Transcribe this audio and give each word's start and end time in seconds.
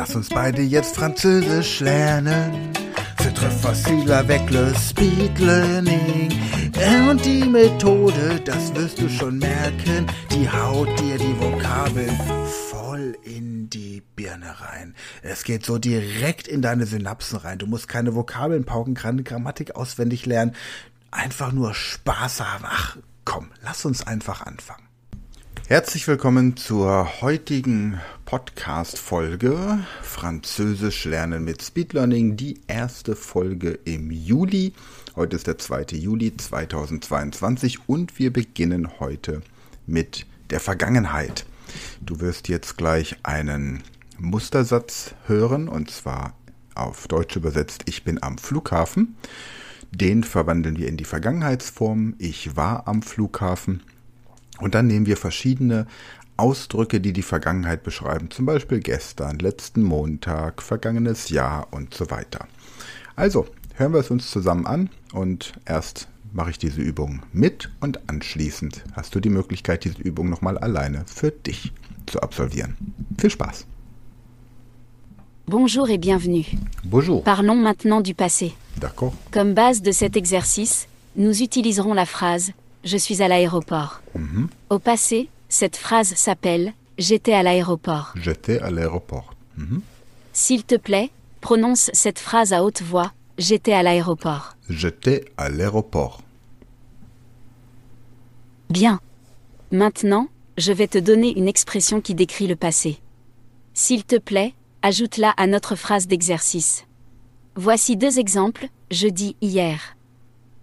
Lass 0.00 0.16
uns 0.16 0.30
beide 0.30 0.62
jetzt 0.62 0.96
Französisch 0.96 1.80
lernen. 1.80 2.72
C'est 3.18 3.34
très 3.34 3.50
facile 3.50 4.10
avec 4.10 4.50
le 4.50 4.72
Speed 4.74 5.38
Learning. 5.38 6.32
Und 7.06 7.22
die 7.22 7.44
Methode, 7.44 8.40
das 8.46 8.74
wirst 8.74 8.98
du 8.98 9.10
schon 9.10 9.36
merken, 9.36 10.06
die 10.30 10.48
haut 10.48 10.88
dir 11.00 11.18
die 11.18 11.38
Vokabeln 11.38 12.18
voll 12.70 13.14
in 13.24 13.68
die 13.68 14.02
Birne 14.16 14.58
rein. 14.62 14.94
Es 15.20 15.44
geht 15.44 15.66
so 15.66 15.76
direkt 15.76 16.48
in 16.48 16.62
deine 16.62 16.86
Synapsen 16.86 17.36
rein. 17.36 17.58
Du 17.58 17.66
musst 17.66 17.86
keine 17.86 18.14
Vokabeln 18.14 18.64
pauken, 18.64 18.94
keine 18.94 19.22
Grammatik 19.22 19.76
auswendig 19.76 20.24
lernen. 20.24 20.54
Einfach 21.10 21.52
nur 21.52 21.74
Spaß 21.74 22.40
haben. 22.40 22.64
Ach, 22.66 22.96
komm, 23.26 23.50
lass 23.62 23.84
uns 23.84 24.06
einfach 24.06 24.46
anfangen. 24.46 24.89
Herzlich 25.70 26.08
willkommen 26.08 26.56
zur 26.56 27.20
heutigen 27.20 28.00
Podcast-Folge 28.24 29.78
Französisch 30.02 31.04
lernen 31.04 31.44
mit 31.44 31.62
Speed 31.62 31.92
Learning, 31.92 32.36
die 32.36 32.58
erste 32.66 33.14
Folge 33.14 33.78
im 33.84 34.10
Juli. 34.10 34.72
Heute 35.14 35.36
ist 35.36 35.46
der 35.46 35.58
2. 35.58 35.84
Juli 35.92 36.36
2022 36.36 37.88
und 37.88 38.18
wir 38.18 38.32
beginnen 38.32 38.98
heute 38.98 39.42
mit 39.86 40.26
der 40.50 40.58
Vergangenheit. 40.58 41.46
Du 42.00 42.18
wirst 42.18 42.48
jetzt 42.48 42.76
gleich 42.76 43.18
einen 43.22 43.84
Mustersatz 44.18 45.14
hören 45.28 45.68
und 45.68 45.88
zwar 45.88 46.34
auf 46.74 47.06
Deutsch 47.06 47.36
übersetzt, 47.36 47.82
ich 47.84 48.02
bin 48.02 48.20
am 48.20 48.38
Flughafen. 48.38 49.14
Den 49.92 50.24
verwandeln 50.24 50.78
wir 50.78 50.88
in 50.88 50.96
die 50.96 51.04
Vergangenheitsform, 51.04 52.16
ich 52.18 52.56
war 52.56 52.88
am 52.88 53.02
Flughafen 53.02 53.84
und 54.60 54.74
dann 54.74 54.86
nehmen 54.86 55.06
wir 55.06 55.16
verschiedene 55.16 55.86
Ausdrücke, 56.36 57.00
die 57.00 57.12
die 57.12 57.22
Vergangenheit 57.22 57.82
beschreiben, 57.82 58.30
zum 58.30 58.46
Beispiel 58.46 58.80
gestern, 58.80 59.38
letzten 59.38 59.82
Montag, 59.82 60.62
vergangenes 60.62 61.28
Jahr 61.28 61.68
und 61.70 61.92
so 61.92 62.10
weiter. 62.10 62.46
Also, 63.14 63.46
hören 63.74 63.92
wir 63.92 64.00
es 64.00 64.10
uns 64.10 64.30
zusammen 64.30 64.66
an 64.66 64.88
und 65.12 65.52
erst 65.66 66.08
mache 66.32 66.50
ich 66.50 66.58
diese 66.58 66.80
Übung 66.80 67.22
mit 67.32 67.70
und 67.80 68.08
anschließend 68.08 68.84
hast 68.94 69.14
du 69.14 69.20
die 69.20 69.28
Möglichkeit, 69.28 69.84
diese 69.84 70.00
Übung 70.00 70.30
nochmal 70.30 70.56
alleine 70.56 71.04
für 71.06 71.30
dich 71.30 71.72
zu 72.06 72.20
absolvieren. 72.20 72.76
Viel 73.18 73.30
Spaß! 73.30 73.66
Bonjour 75.46 75.88
et 75.88 75.98
bienvenue. 75.98 76.44
Bonjour. 76.84 77.24
Parlons 77.24 77.56
maintenant 77.56 78.00
du 78.00 78.14
passé. 78.14 78.52
D'accord. 78.80 79.12
Comme 79.32 79.52
base 79.52 79.82
de 79.82 79.90
cet 79.90 80.16
exercice, 80.16 80.86
nous 81.16 81.42
utiliserons 81.42 81.92
la 81.92 82.06
phrase 82.06 82.52
Je 82.84 82.96
suis 82.96 83.22
à 83.22 83.28
l'aéroport. 83.28 84.00
Mhm. 84.14 84.48
Au 84.70 84.78
passé, 84.78 85.28
cette 85.48 85.76
phrase 85.76 86.14
s'appelle 86.14 86.72
J'étais 86.98 87.32
à 87.32 87.42
l'aéroport. 87.42 88.12
J'étais 88.16 88.58
à 88.60 88.70
l'aéroport. 88.70 89.34
Mhm. 89.56 89.80
S'il 90.32 90.64
te 90.64 90.74
plaît, 90.76 91.10
prononce 91.40 91.90
cette 91.94 92.18
phrase 92.18 92.52
à 92.52 92.62
haute 92.62 92.82
voix 92.82 93.12
J'étais 93.38 93.72
à 93.72 93.82
l'aéroport. 93.82 94.56
J'étais 94.68 95.24
à 95.38 95.48
l'aéroport. 95.48 96.20
Bien. 98.68 99.00
Maintenant, 99.72 100.28
je 100.58 100.72
vais 100.72 100.88
te 100.88 100.98
donner 100.98 101.36
une 101.38 101.48
expression 101.48 102.00
qui 102.00 102.14
décrit 102.14 102.46
le 102.46 102.56
passé. 102.56 102.98
S'il 103.72 104.04
te 104.04 104.16
plaît, 104.16 104.52
ajoute-la 104.82 105.30
à 105.30 105.46
notre 105.46 105.74
phrase 105.74 106.06
d'exercice. 106.06 106.84
Voici 107.56 107.96
deux 107.96 108.18
exemples, 108.18 108.68
je 108.90 109.08
dis 109.08 109.36
hier. 109.40 109.96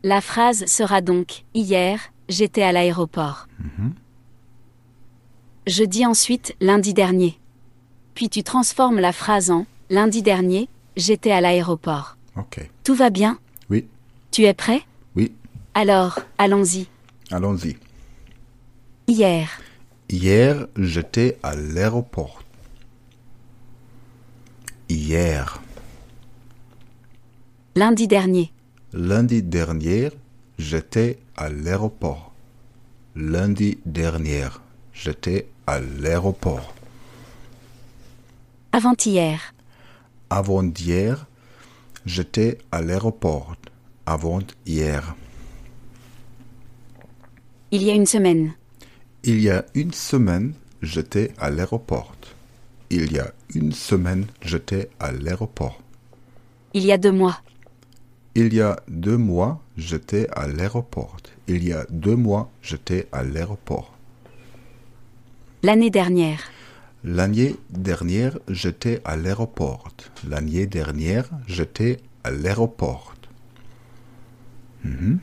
La 0.04 0.22
phrase 0.22 0.66
sera 0.66 1.02
donc 1.02 1.44
Hier, 1.54 2.00
j'étais 2.30 2.62
à 2.64 2.72
l'aéroport. 2.72 3.48
Mhm. 3.60 3.94
Je 5.68 5.84
dis 5.84 6.06
ensuite 6.06 6.56
lundi 6.62 6.94
dernier. 6.94 7.40
Puis 8.14 8.30
tu 8.30 8.44
transformes 8.44 9.00
la 9.00 9.12
phrase 9.12 9.52
en 9.52 9.66
Lundi 9.90 10.22
dernier, 10.22 10.68
j'étais 10.98 11.32
à 11.32 11.40
l'aéroport. 11.40 12.18
Ok. 12.36 12.70
Tout 12.84 12.94
va 12.96 13.10
bien? 13.10 13.40
Oui, 13.70 13.86
Tu 14.32 14.44
es 14.44 14.54
prêt? 14.54 14.82
Oui. 15.16 15.34
Alors, 15.74 16.20
allons-y. 16.38 16.88
Allons-y. 17.32 17.78
Hier, 19.08 19.50
Hier, 20.10 20.68
j'étais 20.78 21.38
à 21.44 21.56
l'aéroport. 21.56 22.44
Hier. 24.90 25.62
lundi 27.76 28.08
dernier, 28.08 28.52
Lundi 28.94 29.44
dernier, 29.44 30.12
j'étais 30.58 31.20
à 31.36 31.50
l'aéroport. 31.50 32.32
Lundi 33.16 33.80
dernier, 33.86 34.48
j'étais 34.94 35.48
à 35.66 35.80
l'aéroport. 35.82 36.74
avant-hier, 38.72 39.54
Avant-hier, 40.30 41.26
j'étais 42.06 42.58
à 42.72 42.82
l'aéroport. 42.82 43.56
Avant-hier. 44.06 45.16
il 47.72 47.84
y 47.84 47.90
a 47.92 47.94
une 47.94 48.06
semaine, 48.06 48.54
Il 49.24 49.42
y 49.42 49.50
a 49.50 49.66
une 49.76 49.92
semaine, 49.92 50.54
j'étais 50.82 51.34
à 51.38 51.50
l'aéroport. 51.50 52.16
Il 52.90 53.12
y 53.12 53.20
a 53.20 53.34
une 53.54 53.74
semaine, 53.74 54.28
j'étais 54.42 54.90
à 55.00 55.12
l'aéroport. 55.12 55.82
il 56.74 56.86
y 56.86 56.92
a 56.94 56.98
deux 56.98 57.12
mois, 57.12 57.42
Il 58.40 58.54
y 58.54 58.62
a 58.62 58.76
deux 58.88 59.18
mois, 59.18 59.60
j'étais 59.78 60.28
à 60.30 60.48
l'aéroport. 60.48 61.18
Il 61.48 61.68
y 61.68 61.74
a 61.74 61.88
deux 61.90 62.16
mois, 62.16 62.52
j'étais 62.62 63.08
à 63.12 63.24
l'aéroport. 63.24 63.98
l'année 65.64 65.90
dernière, 65.90 66.42
L'année 67.04 67.56
dernière, 67.72 68.38
j'étais 68.48 69.02
à 69.06 69.16
l'aéroport. 69.16 69.88
L'année 70.30 70.68
dernière, 70.68 71.28
j'étais 71.48 71.98
à 72.24 72.30
l'aéroport. 72.30 73.16
Mhm. 74.84 75.18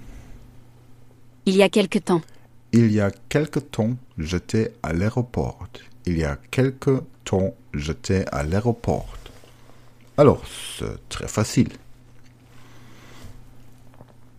il 1.47 1.57
y 1.57 1.63
a 1.63 1.69
quelque 1.69 2.01
temps, 2.01 2.23
Il 2.73 2.91
y 2.91 3.01
a 3.01 3.13
quelque 3.29 3.61
temps, 3.61 3.95
j'étais 4.19 4.73
à 4.83 4.93
l'aéroport. 4.93 5.69
Il 6.05 6.19
y 6.19 6.25
a 6.25 6.37
quelque 6.51 7.05
temps, 7.23 7.55
j'étais 7.73 8.25
à 8.33 8.43
l'aéroport. 8.43 9.15
Alors, 10.17 10.43
c'est 10.77 11.09
très 11.09 11.29
facile. 11.29 11.75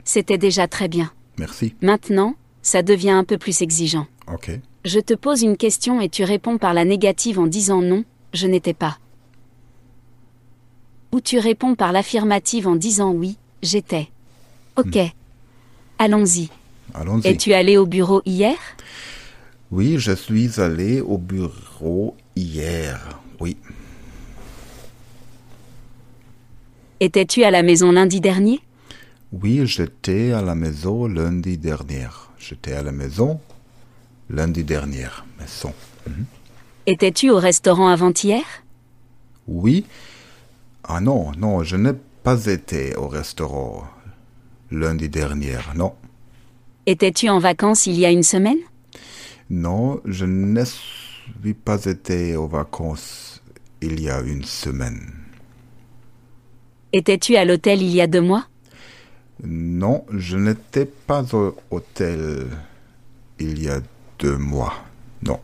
C'était 0.05 0.37
déjà 0.37 0.67
très 0.67 0.87
bien. 0.87 1.11
Merci. 1.37 1.75
Maintenant, 1.81 2.35
ça 2.61 2.81
devient 2.81 3.09
un 3.09 3.25
peu 3.25 3.37
plus 3.37 3.61
exigeant. 3.61 4.07
Ok. 4.31 4.51
Je 4.85 4.99
te 4.99 5.13
pose 5.13 5.41
une 5.41 5.57
question 5.57 5.99
et 5.99 6.09
tu 6.09 6.23
réponds 6.23 6.57
par 6.57 6.73
la 6.73 6.85
négative 6.85 7.39
en 7.39 7.47
disant 7.47 7.81
non, 7.81 8.05
je 8.33 8.47
n'étais 8.47 8.73
pas. 8.73 8.99
Ou 11.11 11.21
tu 11.21 11.39
réponds 11.39 11.75
par 11.75 11.91
l'affirmative 11.91 12.67
en 12.67 12.75
disant 12.75 13.11
oui, 13.11 13.37
j'étais. 13.61 14.09
Ok. 14.77 14.97
Allons-y. 15.97 16.49
Allons-y. 16.93 17.27
Es-tu 17.27 17.53
allé 17.53 17.77
au 17.77 17.85
bureau 17.85 18.21
hier? 18.25 18.55
Oui, 19.71 19.97
je 19.97 20.11
suis 20.11 20.59
allé 20.59 21.01
au 21.01 21.17
bureau 21.17 22.15
hier. 22.35 23.19
Oui. 23.39 23.57
Étais-tu 26.99 27.43
à 27.43 27.51
la 27.51 27.63
maison 27.63 27.91
lundi 27.91 28.21
dernier? 28.21 28.59
Oui, 29.41 29.67
j'étais 29.67 30.31
à 30.31 30.41
la 30.41 30.55
maison 30.55 31.07
lundi 31.07 31.57
dernier. 31.57 32.07
J'étais 32.39 32.71
à 32.71 32.81
la 32.81 32.93
maison 32.93 33.41
lundi 34.29 34.63
dernier. 34.63 35.09
Maison. 35.37 35.73
Étais-tu 36.85 37.31
au 37.31 37.37
restaurant 37.37 37.89
avant-hier? 37.89 38.43
Oui. 39.45 39.85
Ah 40.85 41.01
non, 41.01 41.33
non, 41.37 41.63
je 41.63 41.75
n'ai 41.75 41.91
pas 42.23 42.45
été 42.45 42.95
au 42.95 43.09
restaurant 43.09 43.83
lundi 44.71 45.09
dernier. 45.09 45.59
Non. 45.75 45.95
Étais-tu 46.85 47.27
en 47.27 47.39
vacances 47.39 47.87
il 47.87 47.99
y 47.99 48.05
a 48.05 48.11
une 48.11 48.23
semaine? 48.23 48.59
Non, 49.49 49.99
je 50.05 50.23
ne 50.23 50.63
suis 50.63 51.53
pas 51.53 51.83
été 51.83 52.37
aux 52.37 52.47
vacances 52.47 53.41
il 53.81 53.99
y 53.99 54.09
a 54.09 54.21
une 54.21 54.45
semaine. 54.45 55.11
Étais-tu 56.93 57.35
à 57.35 57.43
l'hôtel 57.43 57.81
il 57.81 57.93
y 57.93 57.99
a 57.99 58.07
deux 58.07 58.21
mois? 58.21 58.47
Non, 59.43 60.05
je 60.11 60.37
n'étais 60.37 60.85
pas 60.85 61.23
au 61.33 61.55
hôtel 61.71 62.47
il 63.39 63.61
y 63.61 63.69
a 63.69 63.81
deux 64.19 64.37
mois. 64.37 64.73
Non. 65.23 65.39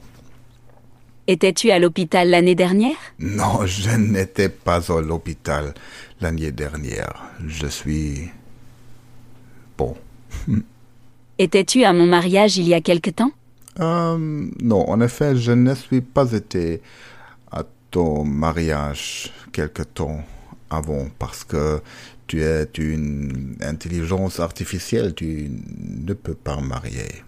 Étais-tu 1.27 1.71
à 1.71 1.79
l'hôpital 1.79 2.29
l'année 2.29 2.55
dernière? 2.55 2.95
Non, 3.19 3.65
je 3.65 3.91
n'étais 3.91 4.49
pas 4.49 4.91
à 4.91 5.01
l'hôpital 5.01 5.73
l'année 6.19 6.51
dernière. 6.51 7.23
Je 7.45 7.67
suis... 7.67 8.29
Bon. 9.77 9.95
Étais-tu 11.37 11.83
à 11.83 11.93
mon 11.93 12.05
mariage 12.05 12.57
il 12.57 12.67
y 12.67 12.73
a 12.73 12.81
quelque 12.81 13.09
temps? 13.09 13.31
Euh, 13.79 14.17
non, 14.61 14.89
en 14.89 15.01
effet, 15.01 15.35
je 15.35 15.51
ne 15.51 15.73
suis 15.73 16.01
pas 16.01 16.31
été 16.33 16.81
à 17.51 17.63
ton 17.89 18.23
mariage 18.23 19.31
quelque 19.51 19.83
temps 19.83 20.23
avant 20.69 21.07
parce 21.17 21.43
que 21.43 21.81
tu 22.31 22.41
es 22.43 22.63
une 22.77 23.57
intelligence 23.61 24.39
artificielle, 24.39 25.13
tu 25.13 25.49
ne 25.49 26.13
peux 26.13 26.33
pas 26.33 26.61
marier. 26.61 27.23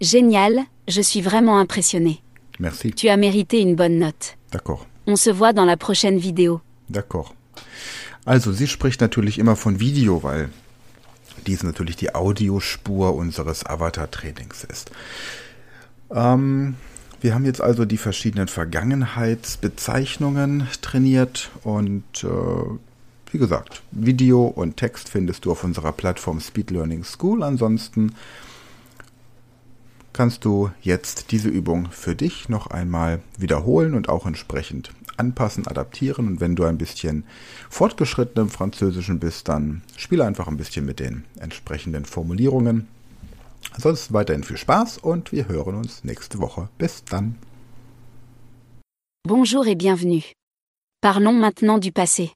Génial, 0.00 0.58
je 0.88 1.00
suis 1.00 1.20
vraiment 1.22 1.58
impressionné. 1.60 2.22
Merci. 2.58 2.92
Tu 2.92 3.08
as 3.08 3.16
mérité 3.16 3.60
une 3.60 3.76
bonne 3.76 4.00
note. 4.00 4.36
D'accord. 4.50 4.86
On 5.06 5.14
se 5.14 5.30
voit 5.30 5.52
dans 5.52 5.64
la 5.64 5.76
prochaine 5.76 6.18
vidéo. 6.18 6.60
D'accord. 6.90 7.36
Also, 8.26 8.52
sie 8.52 8.66
spricht 8.66 9.00
natürlich 9.00 9.38
immer 9.38 9.54
von 9.54 9.78
Video, 9.78 10.22
weil 10.24 10.48
dies 11.46 11.62
natürlich 11.62 11.94
die 11.94 12.14
Audiospur 12.14 13.14
unseres 13.14 13.64
Avatar-Trainings 13.64 14.64
ist. 14.64 14.90
Ähm, 16.12 16.74
wir 17.24 17.34
haben 17.34 17.46
jetzt 17.46 17.62
also 17.62 17.86
die 17.86 17.96
verschiedenen 17.96 18.48
Vergangenheitsbezeichnungen 18.48 20.68
trainiert 20.82 21.50
und 21.62 22.04
äh, 22.22 22.28
wie 23.32 23.38
gesagt, 23.38 23.80
Video 23.92 24.44
und 24.44 24.76
Text 24.76 25.08
findest 25.08 25.46
du 25.46 25.52
auf 25.52 25.64
unserer 25.64 25.92
Plattform 25.92 26.40
Speed 26.40 26.70
Learning 26.70 27.02
School. 27.02 27.42
Ansonsten 27.42 28.14
kannst 30.12 30.44
du 30.44 30.70
jetzt 30.82 31.30
diese 31.30 31.48
Übung 31.48 31.88
für 31.90 32.14
dich 32.14 32.50
noch 32.50 32.66
einmal 32.66 33.20
wiederholen 33.38 33.94
und 33.94 34.10
auch 34.10 34.26
entsprechend 34.26 34.90
anpassen, 35.16 35.66
adaptieren. 35.66 36.28
Und 36.28 36.42
wenn 36.42 36.56
du 36.56 36.64
ein 36.64 36.76
bisschen 36.76 37.24
fortgeschritten 37.70 38.42
im 38.42 38.50
Französischen 38.50 39.18
bist, 39.18 39.48
dann 39.48 39.80
spiele 39.96 40.26
einfach 40.26 40.46
ein 40.46 40.58
bisschen 40.58 40.84
mit 40.84 41.00
den 41.00 41.24
entsprechenden 41.40 42.04
Formulierungen. 42.04 42.86
Ansonsten 43.72 44.14
weiterhin 44.14 44.44
viel 44.44 44.56
Spaß 44.56 44.98
und 44.98 45.32
wir 45.32 45.48
hören 45.48 45.74
uns 45.74 46.04
nächste 46.04 46.38
Woche. 46.38 46.68
Bis 46.78 47.04
dann. 47.04 47.38
Bonjour 49.26 49.66
et 49.66 49.74
bienvenue. 49.74 50.22
Parlons 51.00 51.32
maintenant 51.32 51.78
du 51.78 51.92
passé. 51.92 52.32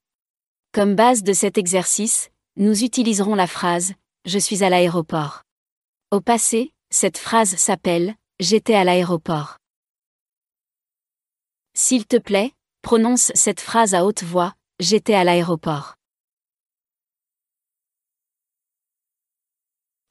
Comme 0.72 0.96
base 0.96 1.22
de 1.22 1.32
cet 1.32 1.58
exercice, 1.58 2.30
nous 2.56 2.82
utiliserons 2.82 3.34
la 3.34 3.46
phrase⁇ 3.46 3.90
Je 4.26 4.38
suis 4.38 4.64
à 4.64 4.70
l'aéroport⁇ 4.70 5.42
Au 6.16 6.20
passé, 6.20 6.72
cette 6.90 7.18
phrase 7.18 7.56
s'appelle⁇ 7.56 8.10
J'étais 8.40 8.74
à 8.74 8.84
l'aéroport⁇ 8.84 9.56
S'il 11.74 12.06
te 12.06 12.16
plaît, 12.16 12.52
prononce 12.82 13.32
cette 13.34 13.60
phrase 13.60 13.94
à 13.94 14.04
haute 14.04 14.22
voix⁇ 14.22 14.48
J'étais 14.80 15.14
à 15.14 15.24
l'aéroport 15.24 15.94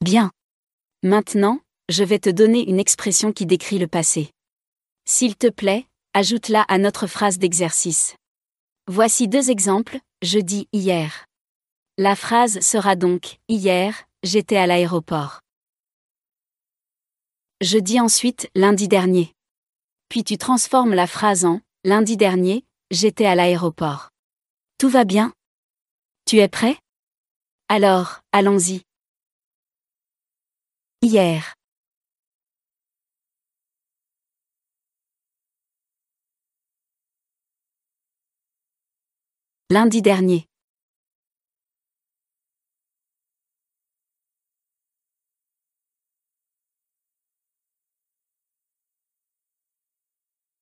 ⁇Bien. 0.04 0.30
Maintenant, 1.04 1.60
je 1.88 2.02
vais 2.02 2.18
te 2.18 2.28
donner 2.28 2.68
une 2.68 2.80
expression 2.80 3.32
qui 3.32 3.46
décrit 3.46 3.78
le 3.78 3.86
passé. 3.86 4.32
S'il 5.04 5.36
te 5.36 5.46
plaît, 5.46 5.86
ajoute-la 6.12 6.62
à 6.62 6.76
notre 6.78 7.06
phrase 7.06 7.38
d'exercice. 7.38 8.16
Voici 8.88 9.28
deux 9.28 9.48
exemples, 9.48 10.00
je 10.22 10.40
dis 10.40 10.66
hier. 10.72 11.26
La 11.98 12.16
phrase 12.16 12.58
sera 12.58 12.96
donc 12.96 13.38
Hier, 13.48 14.08
j'étais 14.24 14.56
à 14.56 14.66
l'aéroport. 14.66 15.38
Je 17.60 17.78
dis 17.78 18.00
ensuite 18.00 18.50
lundi 18.56 18.88
dernier. 18.88 19.32
Puis 20.08 20.24
tu 20.24 20.36
transformes 20.36 20.94
la 20.94 21.06
phrase 21.06 21.44
en 21.44 21.60
Lundi 21.84 22.16
dernier, 22.16 22.64
j'étais 22.90 23.26
à 23.26 23.36
l'aéroport. 23.36 24.10
Tout 24.78 24.88
va 24.88 25.04
bien? 25.04 25.32
Tu 26.24 26.38
es 26.38 26.48
prêt? 26.48 26.76
Alors, 27.68 28.18
allons-y. 28.32 28.87
Hier. 31.00 31.54
Lundi 39.70 40.02
dernier. 40.02 40.48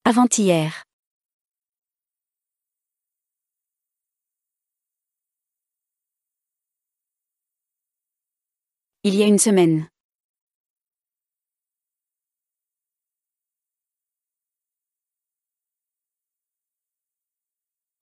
Avant-hier. 0.04 0.84
Il 9.02 9.14
y 9.14 9.22
a 9.22 9.26
une 9.26 9.38
semaine. 9.38 9.88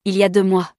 Il 0.07 0.15
y 0.15 0.23
a 0.23 0.29
deux 0.29 0.43
mois. 0.43 0.71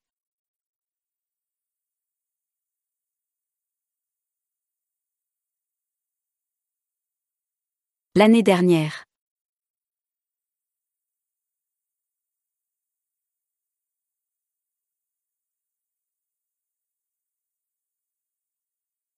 L'année 8.14 8.44
dernière. 8.44 9.04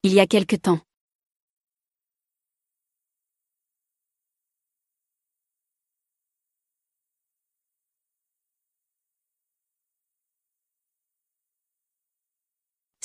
Il 0.05 0.15
y 0.15 0.21
a 0.21 0.27
quelque 0.27 0.57
temps. 0.57 0.88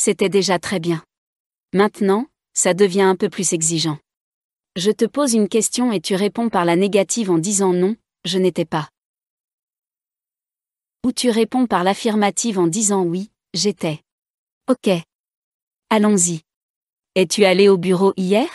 C'était 0.06 0.28
déjà 0.28 0.60
très 0.60 0.82
bien. 0.82 1.02
Maintenant, 1.72 2.28
ça 2.54 2.74
devient 2.74 3.04
un 3.04 3.16
peu 3.16 3.30
plus 3.30 3.54
exigeant. 3.54 4.00
Je 4.76 4.92
te 4.92 5.06
pose 5.06 5.34
une 5.34 5.48
question 5.48 5.94
et 5.94 6.02
tu 6.02 6.16
réponds 6.16 6.50
par 6.50 6.66
la 6.66 6.76
négative 6.76 7.32
en 7.32 7.38
disant 7.38 7.72
non, 7.72 7.96
je 8.26 8.38
n'étais 8.38 8.66
pas. 8.66 8.90
Ou 11.06 11.14
tu 11.14 11.30
réponds 11.30 11.68
par 11.68 11.86
l'affirmative 11.86 12.60
en 12.60 12.68
disant 12.68 13.04
oui, 13.06 13.32
j'étais. 13.54 14.02
Ok. 14.70 14.90
Allons-y. 15.90 16.42
Es-tu 17.16 17.46
allé 17.46 17.70
au 17.70 17.78
bureau 17.78 18.12
hier? 18.18 18.50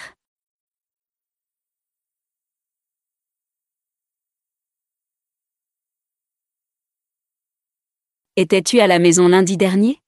Étais-tu 8.37 8.81
à 8.81 8.87
la 8.87 8.99
maison 8.99 9.29
lundi 9.29 9.57
dernier? 9.57 10.03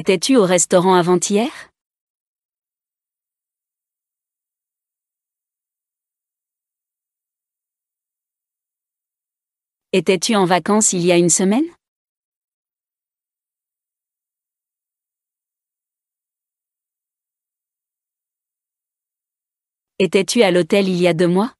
Étais-tu 0.00 0.36
au 0.36 0.44
restaurant 0.44 0.94
avant-hier? 0.94 1.50
Étais-tu 9.92 10.36
en 10.36 10.44
vacances 10.44 10.92
il 10.92 11.04
y 11.04 11.10
a 11.10 11.16
une 11.16 11.28
semaine? 11.28 11.64
Étais-tu 19.98 20.44
à 20.44 20.52
l'hôtel 20.52 20.88
il 20.88 21.00
y 21.00 21.08
a 21.08 21.12
deux 21.12 21.26
mois? 21.26 21.57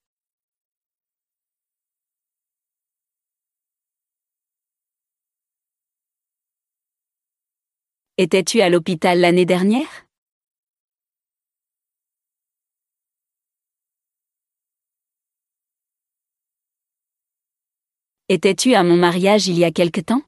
Étais-tu 8.20 8.62
à 8.62 8.68
l'hôpital 8.68 9.20
l'année 9.20 9.46
dernière? 9.46 10.08
Étais-tu 18.28 18.74
à 18.74 18.82
mon 18.82 18.96
mariage 18.96 19.46
il 19.46 19.56
y 19.56 19.64
a 19.64 19.70
quelque 19.70 20.00
temps? 20.00 20.27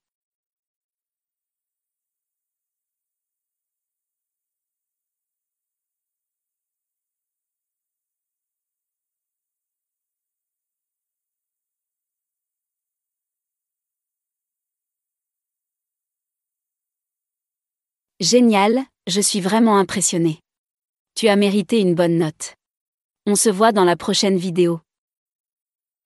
Génial, 18.20 18.84
je 19.06 19.22
suis 19.22 19.40
vraiment 19.40 19.78
impressionné. 19.78 20.40
Tu 21.14 21.28
as 21.28 21.36
mérité 21.36 21.80
une 21.80 21.94
bonne 21.94 22.18
note. 22.18 22.54
On 23.26 23.34
se 23.34 23.48
voit 23.48 23.72
dans 23.72 23.84
la 23.84 23.96
prochaine 23.96 24.36
vidéo. 24.36 24.80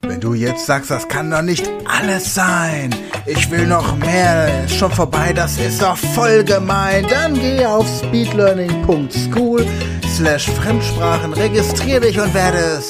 Wenn 0.04 0.20
du 0.20 0.34
jetzt 0.34 0.64
sagst, 0.64 0.92
das 0.92 1.08
kann 1.08 1.32
doch 1.32 1.42
nicht 1.42 1.68
alles 1.86 2.32
sein, 2.32 2.94
ich 3.26 3.50
will 3.50 3.66
noch 3.66 3.96
mehr, 3.96 4.64
ist 4.64 4.76
schon 4.76 4.92
vorbei, 4.92 5.32
das 5.32 5.58
ist 5.58 5.82
doch 5.82 5.96
voll 5.96 6.44
gemein, 6.44 7.04
dann 7.08 7.34
geh 7.34 7.66
auf 7.66 7.88
speedlearning.school 7.88 9.66
slash 10.06 10.48
Fremdsprachen, 10.50 11.32
registrier 11.32 11.98
dich 11.98 12.20
und 12.20 12.32
werde 12.32 12.80